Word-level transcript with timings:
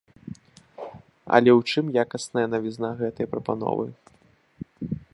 Але 1.35 1.51
ў 1.59 1.61
чым 1.73 1.85
якасная 2.05 2.47
навізна 2.57 2.89
гэтай 3.05 3.25
прапановы? 3.35 3.85